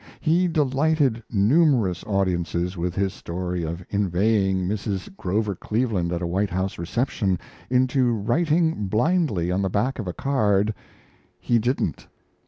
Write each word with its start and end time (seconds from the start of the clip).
He 0.19 0.47
delighted 0.47 1.21
numerous 1.29 2.03
audiences 2.05 2.75
with 2.75 2.95
his 2.95 3.13
story 3.13 3.61
of 3.61 3.85
inveighing 3.91 4.67
Mrs. 4.67 5.15
Grover 5.15 5.53
Cleveland 5.53 6.11
at 6.11 6.23
a 6.23 6.25
White 6.25 6.49
House 6.49 6.79
reception 6.79 7.37
into 7.69 8.11
writing 8.11 8.87
blindly 8.87 9.51
on 9.51 9.61
the 9.61 9.69
back 9.69 9.99
of 9.99 10.07
a 10.07 10.13
card 10.13 10.73
"He 11.39 11.59
didn't." 11.59 12.07